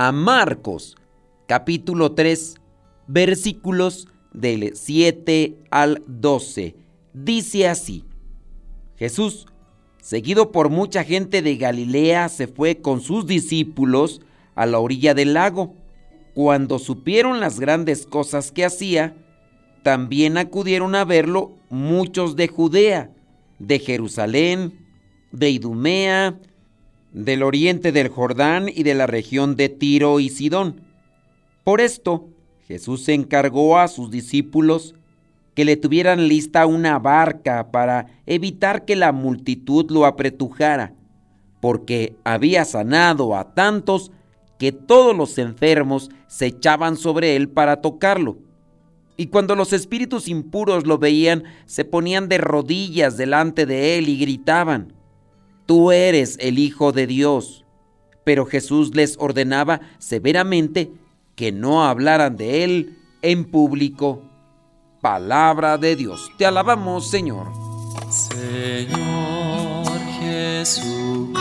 [0.00, 0.96] a Marcos,
[1.48, 2.54] capítulo 3,
[3.08, 6.76] versículos del 7 al 12.
[7.12, 8.04] Dice así,
[8.94, 9.46] Jesús,
[10.00, 14.20] seguido por mucha gente de Galilea, se fue con sus discípulos
[14.54, 15.74] a la orilla del lago.
[16.32, 19.16] Cuando supieron las grandes cosas que hacía,
[19.82, 23.10] también acudieron a verlo muchos de Judea,
[23.58, 24.78] de Jerusalén,
[25.32, 26.38] de Idumea,
[27.12, 30.82] del oriente del Jordán y de la región de Tiro y Sidón.
[31.64, 32.28] Por esto,
[32.66, 34.94] Jesús encargó a sus discípulos
[35.54, 40.94] que le tuvieran lista una barca para evitar que la multitud lo apretujara,
[41.60, 44.12] porque había sanado a tantos
[44.58, 48.38] que todos los enfermos se echaban sobre él para tocarlo.
[49.16, 54.18] Y cuando los espíritus impuros lo veían, se ponían de rodillas delante de él y
[54.18, 54.92] gritaban,
[55.68, 57.66] tú eres el Hijo de Dios.
[58.24, 60.90] Pero Jesús les ordenaba severamente
[61.36, 64.22] que no hablaran de él en público.
[65.02, 66.32] Palabra de Dios.
[66.38, 67.48] Te alabamos, Señor.
[68.08, 69.86] Señor
[70.18, 71.34] Jesucristo,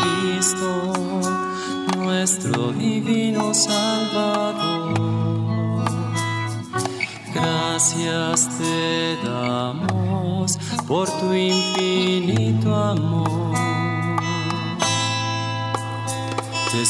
[1.98, 4.94] nuestro divino Salvador.
[7.34, 13.77] Gracias te damos por tu infinito amor.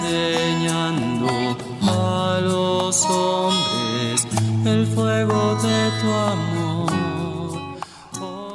[0.00, 4.26] enseñando a los hombres
[4.64, 6.92] el fuego de tu amor.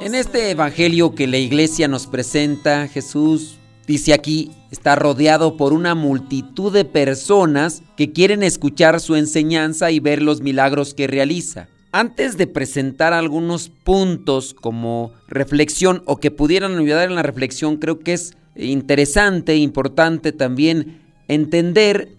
[0.01, 5.95] En este evangelio que la iglesia nos presenta, Jesús dice aquí, está rodeado por una
[5.95, 11.67] multitud de personas que quieren escuchar su enseñanza y ver los milagros que realiza.
[11.91, 17.99] Antes de presentar algunos puntos como reflexión o que pudieran ayudar en la reflexión, creo
[17.99, 22.09] que es interesante, importante también entender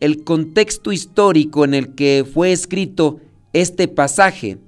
[0.00, 3.20] el contexto histórico en el que fue escrito
[3.52, 4.58] este pasaje.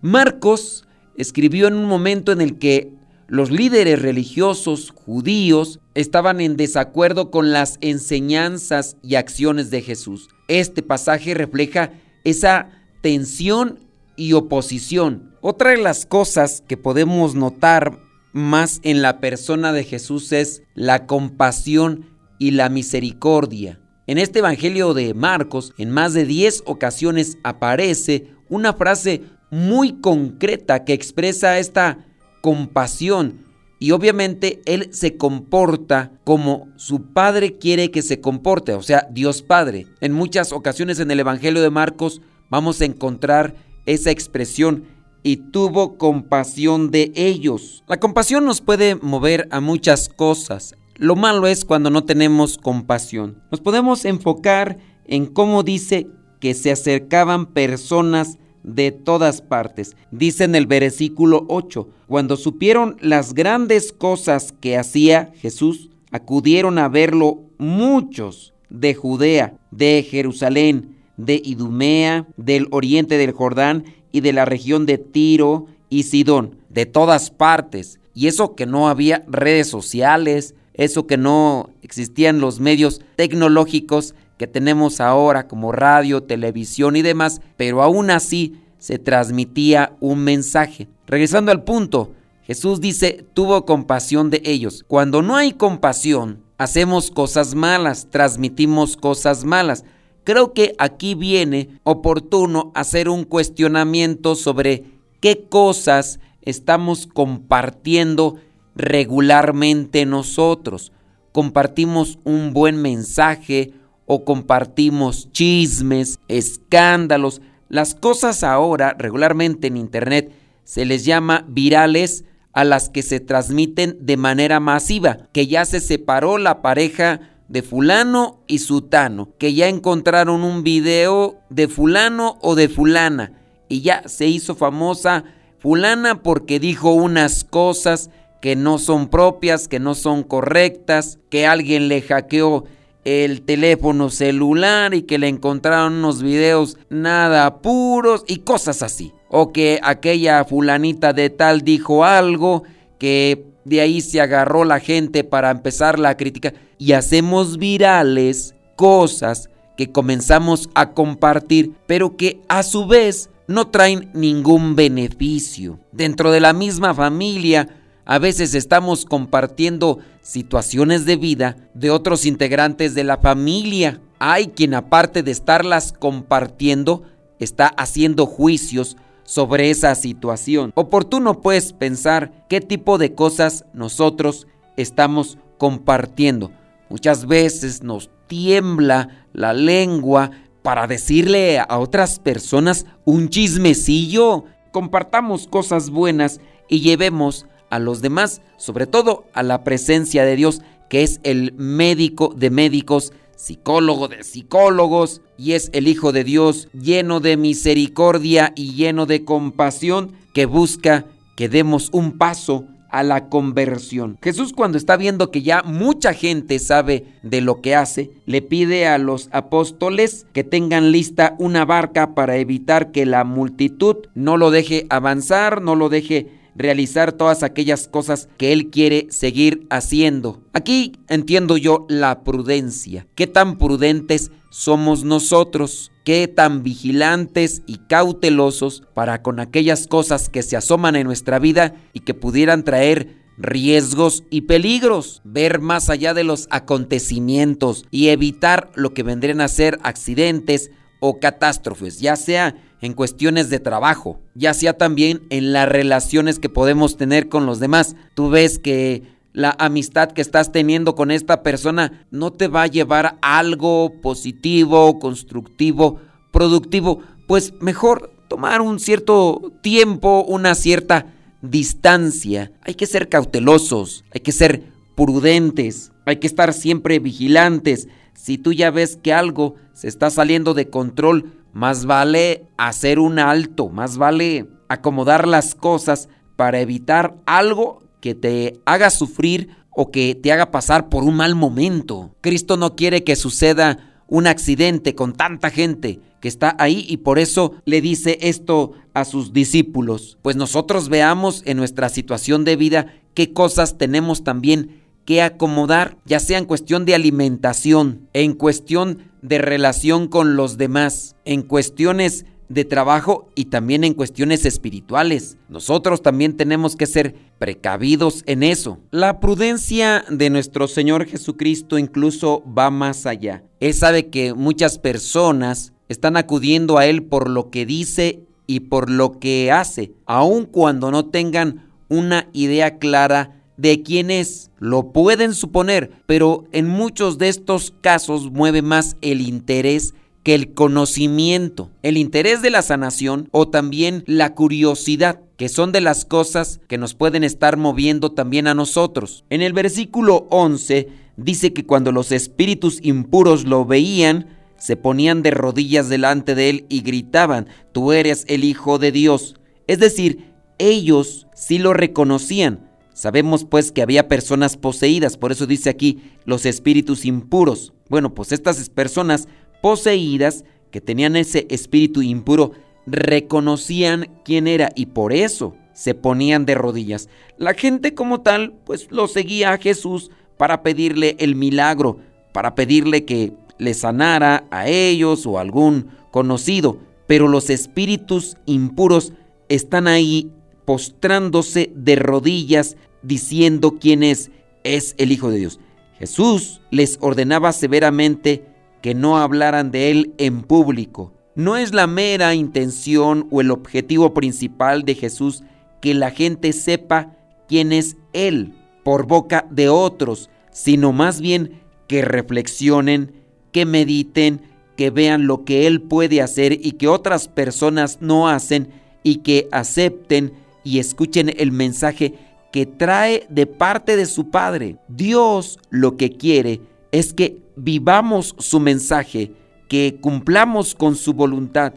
[0.00, 0.84] Marcos
[1.16, 2.92] escribió en un momento en el que
[3.28, 10.28] los líderes religiosos judíos estaban en desacuerdo con las enseñanzas y acciones de Jesús.
[10.48, 11.92] Este pasaje refleja
[12.24, 12.70] esa
[13.00, 13.78] tensión
[14.16, 15.34] y oposición.
[15.40, 17.98] Otra de las cosas que podemos notar
[18.32, 23.80] más en la persona de Jesús es la compasión y la misericordia.
[24.06, 30.84] En este Evangelio de Marcos, en más de 10 ocasiones aparece una frase muy concreta
[30.84, 32.04] que expresa esta
[32.42, 33.44] compasión
[33.78, 39.42] y obviamente Él se comporta como su Padre quiere que se comporte, o sea, Dios
[39.42, 39.86] Padre.
[40.00, 42.20] En muchas ocasiones en el Evangelio de Marcos
[42.50, 43.54] vamos a encontrar
[43.86, 44.84] esa expresión
[45.22, 47.84] y tuvo compasión de ellos.
[47.88, 50.74] La compasión nos puede mover a muchas cosas.
[50.96, 53.42] Lo malo es cuando no tenemos compasión.
[53.50, 56.06] Nos podemos enfocar en cómo dice
[56.38, 59.96] que se acercaban personas de todas partes.
[60.12, 66.88] Dice en el versículo 8, cuando supieron las grandes cosas que hacía Jesús, acudieron a
[66.88, 74.44] verlo muchos de Judea, de Jerusalén, de Idumea, del oriente del Jordán y de la
[74.44, 77.98] región de Tiro y Sidón, de todas partes.
[78.14, 84.46] Y eso que no había redes sociales, eso que no existían los medios tecnológicos que
[84.46, 90.88] tenemos ahora como radio, televisión y demás, pero aún así se transmitía un mensaje.
[91.06, 92.12] Regresando al punto,
[92.42, 94.84] Jesús dice, tuvo compasión de ellos.
[94.86, 99.84] Cuando no hay compasión, hacemos cosas malas, transmitimos cosas malas.
[100.24, 104.84] Creo que aquí viene oportuno hacer un cuestionamiento sobre
[105.20, 108.36] qué cosas estamos compartiendo
[108.74, 110.92] regularmente nosotros.
[111.32, 113.72] compartimos un buen mensaje
[114.06, 117.40] o compartimos chismes, escándalos.
[117.68, 120.32] Las cosas ahora regularmente en Internet
[120.62, 125.80] se les llama virales a las que se transmiten de manera masiva, que ya se
[125.80, 132.54] separó la pareja de fulano y sutano, que ya encontraron un video de fulano o
[132.54, 133.32] de fulana
[133.68, 135.24] y ya se hizo famosa
[135.58, 138.10] fulana porque dijo unas cosas
[138.44, 142.66] que no son propias, que no son correctas, que alguien le hackeó
[143.06, 149.14] el teléfono celular y que le encontraron unos videos nada puros y cosas así.
[149.30, 152.64] O que aquella fulanita de tal dijo algo
[152.98, 159.48] que de ahí se agarró la gente para empezar la crítica y hacemos virales cosas
[159.74, 165.80] que comenzamos a compartir, pero que a su vez no traen ningún beneficio.
[165.92, 172.94] Dentro de la misma familia, a veces estamos compartiendo situaciones de vida de otros integrantes
[172.94, 174.00] de la familia.
[174.18, 177.02] Hay quien aparte de estarlas compartiendo,
[177.38, 180.72] está haciendo juicios sobre esa situación.
[180.74, 184.46] Oportuno pues pensar qué tipo de cosas nosotros
[184.76, 186.50] estamos compartiendo.
[186.90, 190.30] Muchas veces nos tiembla la lengua
[190.62, 194.44] para decirle a otras personas un chismecillo.
[194.72, 200.62] Compartamos cosas buenas y llevemos a los demás, sobre todo a la presencia de Dios,
[200.88, 206.68] que es el médico de médicos, psicólogo de psicólogos, y es el Hijo de Dios
[206.72, 211.06] lleno de misericordia y lleno de compasión, que busca
[211.36, 214.18] que demos un paso a la conversión.
[214.22, 218.86] Jesús cuando está viendo que ya mucha gente sabe de lo que hace, le pide
[218.86, 224.52] a los apóstoles que tengan lista una barca para evitar que la multitud no lo
[224.52, 230.42] deje avanzar, no lo deje realizar todas aquellas cosas que Él quiere seguir haciendo.
[230.52, 233.06] Aquí entiendo yo la prudencia.
[233.14, 235.90] ¿Qué tan prudentes somos nosotros?
[236.04, 241.74] ¿Qué tan vigilantes y cautelosos para con aquellas cosas que se asoman en nuestra vida
[241.92, 248.70] y que pudieran traer riesgos y peligros, ver más allá de los acontecimientos y evitar
[248.74, 250.70] lo que vendrían a ser accidentes
[251.00, 252.54] o catástrofes, ya sea
[252.84, 257.58] en cuestiones de trabajo, ya sea también en las relaciones que podemos tener con los
[257.58, 257.96] demás.
[258.14, 259.02] Tú ves que
[259.32, 264.02] la amistad que estás teniendo con esta persona no te va a llevar a algo
[264.02, 265.98] positivo, constructivo,
[266.30, 271.06] productivo, pues mejor tomar un cierto tiempo, una cierta
[271.40, 272.52] distancia.
[272.60, 274.62] Hay que ser cautelosos, hay que ser
[274.94, 277.88] prudentes, hay que estar siempre vigilantes.
[278.12, 283.18] Si tú ya ves que algo se está saliendo de control, más vale hacer un
[283.18, 290.14] alto, más vale acomodar las cosas para evitar algo que te haga sufrir o que
[290.14, 292.14] te haga pasar por un mal momento.
[292.20, 293.78] Cristo no quiere que suceda
[294.08, 299.04] un accidente con tanta gente que está ahí y por eso le dice esto a
[299.04, 300.18] sus discípulos.
[300.22, 306.20] Pues nosotros veamos en nuestra situación de vida qué cosas tenemos también que acomodar, ya
[306.20, 312.64] sea en cuestión de alimentación, en cuestión de relación con los demás, en cuestiones de
[312.64, 315.38] trabajo y también en cuestiones espirituales.
[315.48, 318.78] Nosotros también tenemos que ser precavidos en eso.
[318.90, 323.44] La prudencia de nuestro Señor Jesucristo incluso va más allá.
[323.60, 328.90] Él sabe que muchas personas están acudiendo a Él por lo que dice y por
[328.90, 334.50] lo que hace, aun cuando no tengan una idea clara de quién es.
[334.58, 339.94] Lo pueden suponer, pero en muchos de estos casos mueve más el interés
[340.24, 345.82] que el conocimiento, el interés de la sanación o también la curiosidad, que son de
[345.82, 349.24] las cosas que nos pueden estar moviendo también a nosotros.
[349.28, 355.30] En el versículo 11 dice que cuando los espíritus impuros lo veían, se ponían de
[355.30, 359.36] rodillas delante de él y gritaban, tú eres el Hijo de Dios.
[359.66, 362.70] Es decir, ellos sí lo reconocían,
[363.04, 367.74] Sabemos pues que había personas poseídas, por eso dice aquí los espíritus impuros.
[367.90, 369.28] Bueno, pues estas personas
[369.60, 372.52] poseídas que tenían ese espíritu impuro
[372.86, 377.10] reconocían quién era y por eso se ponían de rodillas.
[377.36, 381.98] La gente como tal pues lo seguía a Jesús para pedirle el milagro,
[382.32, 389.12] para pedirle que le sanara a ellos o a algún conocido, pero los espíritus impuros
[389.50, 390.30] están ahí
[390.64, 394.30] postrándose de rodillas diciendo quién es,
[394.64, 395.60] es el Hijo de Dios.
[395.98, 398.44] Jesús les ordenaba severamente
[398.82, 401.12] que no hablaran de él en público.
[401.34, 405.42] No es la mera intención o el objetivo principal de Jesús
[405.80, 407.16] que la gente sepa
[407.48, 413.12] quién es Él por boca de otros, sino más bien que reflexionen,
[413.52, 414.40] que mediten,
[414.76, 418.68] que vean lo que Él puede hacer y que otras personas no hacen
[419.02, 420.32] y que acepten
[420.62, 422.14] y escuchen el mensaje
[422.54, 424.76] que trae de parte de su Padre.
[424.86, 426.60] Dios lo que quiere
[426.92, 429.32] es que vivamos su mensaje,
[429.68, 431.74] que cumplamos con su voluntad.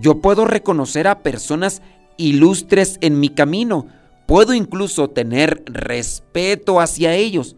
[0.00, 1.82] Yo puedo reconocer a personas
[2.18, 3.88] ilustres en mi camino,
[4.28, 7.56] puedo incluso tener respeto hacia ellos,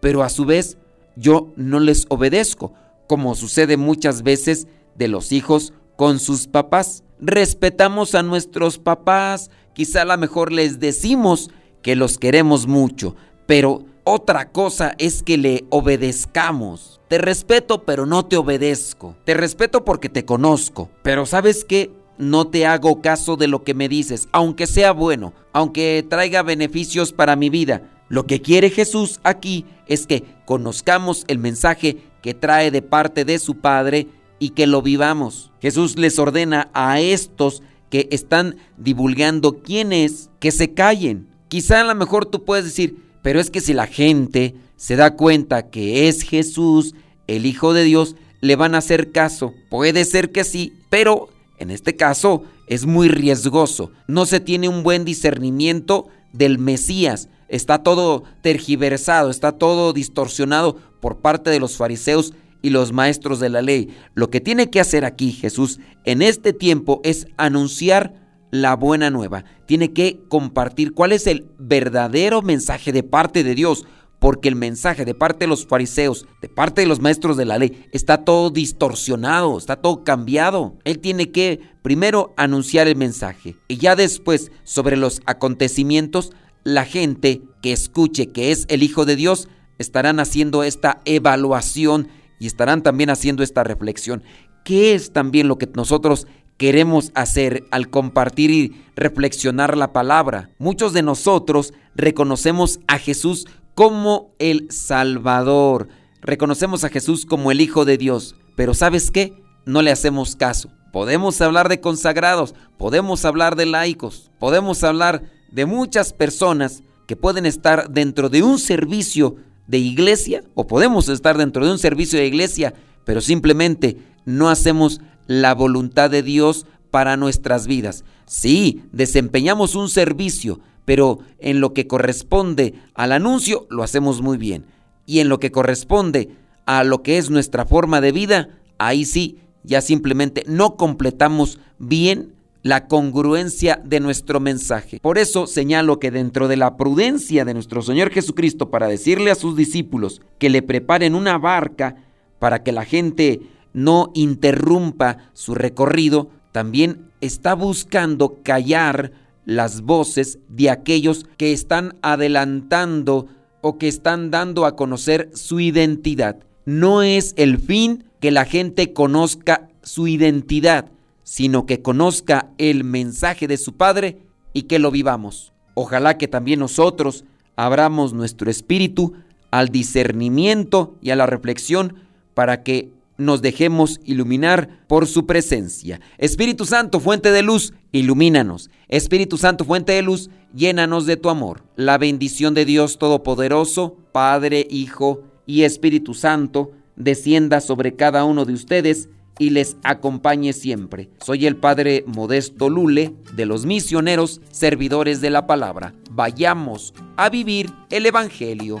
[0.00, 0.78] pero a su vez
[1.14, 2.72] yo no les obedezco,
[3.06, 7.04] como sucede muchas veces de los hijos con sus papás.
[7.20, 11.50] Respetamos a nuestros papás, quizá a lo mejor les decimos
[11.82, 13.16] que los queremos mucho,
[13.46, 17.00] pero otra cosa es que le obedezcamos.
[17.08, 19.16] Te respeto, pero no te obedezco.
[19.24, 21.90] Te respeto porque te conozco, pero ¿sabes qué?
[22.18, 27.12] No te hago caso de lo que me dices, aunque sea bueno, aunque traiga beneficios
[27.12, 27.82] para mi vida.
[28.08, 33.38] Lo que quiere Jesús aquí es que conozcamos el mensaje que trae de parte de
[33.38, 34.08] su Padre
[34.38, 35.52] y que lo vivamos.
[35.60, 41.28] Jesús les ordena a estos que están divulgando quién es que se callen.
[41.48, 45.16] Quizá a lo mejor tú puedes decir, pero es que si la gente se da
[45.16, 46.94] cuenta que es Jesús,
[47.26, 49.52] el Hijo de Dios, le van a hacer caso.
[49.70, 51.28] Puede ser que sí, pero
[51.58, 53.90] en este caso es muy riesgoso.
[54.06, 57.28] No se tiene un buen discernimiento del Mesías.
[57.48, 63.48] Está todo tergiversado, está todo distorsionado por parte de los fariseos y los maestros de
[63.48, 63.88] la ley.
[64.14, 69.44] Lo que tiene que hacer aquí Jesús en este tiempo es anunciar la buena nueva.
[69.66, 73.86] Tiene que compartir cuál es el verdadero mensaje de parte de Dios,
[74.18, 77.58] porque el mensaje de parte de los fariseos, de parte de los maestros de la
[77.58, 80.76] ley, está todo distorsionado, está todo cambiado.
[80.84, 86.32] Él tiene que primero anunciar el mensaje y ya después sobre los acontecimientos,
[86.64, 92.08] la gente que escuche que es el Hijo de Dios estarán haciendo esta evaluación
[92.40, 94.22] y estarán también haciendo esta reflexión.
[94.64, 96.26] ¿Qué es también lo que nosotros
[96.58, 100.50] queremos hacer al compartir y reflexionar la palabra?
[100.58, 105.88] Muchos de nosotros reconocemos a Jesús como el Salvador.
[106.20, 108.34] Reconocemos a Jesús como el Hijo de Dios.
[108.56, 109.40] Pero ¿sabes qué?
[109.64, 110.70] No le hacemos caso.
[110.92, 115.22] Podemos hablar de consagrados, podemos hablar de laicos, podemos hablar
[115.52, 119.36] de muchas personas que pueden estar dentro de un servicio
[119.66, 122.74] de iglesia o podemos estar dentro de un servicio de iglesia,
[123.04, 128.04] pero simplemente no hacemos la voluntad de Dios para nuestras vidas.
[128.26, 134.66] Sí, desempeñamos un servicio, pero en lo que corresponde al anuncio lo hacemos muy bien.
[135.06, 136.30] Y en lo que corresponde
[136.66, 142.34] a lo que es nuestra forma de vida, ahí sí, ya simplemente no completamos bien
[142.62, 144.98] la congruencia de nuestro mensaje.
[145.00, 149.36] Por eso señalo que dentro de la prudencia de nuestro Señor Jesucristo para decirle a
[149.36, 151.96] sus discípulos que le preparen una barca
[152.38, 153.40] para que la gente
[153.72, 159.12] no interrumpa su recorrido, también está buscando callar
[159.44, 163.26] las voces de aquellos que están adelantando
[163.60, 166.38] o que están dando a conocer su identidad.
[166.64, 170.90] No es el fin que la gente conozca su identidad,
[171.22, 174.18] sino que conozca el mensaje de su Padre
[174.52, 175.52] y que lo vivamos.
[175.74, 177.24] Ojalá que también nosotros
[177.56, 179.14] abramos nuestro espíritu
[179.50, 181.94] al discernimiento y a la reflexión
[182.34, 186.00] para que nos dejemos iluminar por su presencia.
[186.16, 188.70] Espíritu Santo, fuente de luz, ilumínanos.
[188.88, 191.64] Espíritu Santo, fuente de luz, llénanos de tu amor.
[191.76, 198.54] La bendición de Dios Todopoderoso, Padre, Hijo y Espíritu Santo, descienda sobre cada uno de
[198.54, 199.08] ustedes
[199.38, 201.10] y les acompañe siempre.
[201.24, 205.94] Soy el Padre Modesto Lule de los misioneros servidores de la palabra.
[206.10, 208.80] Vayamos a vivir el Evangelio.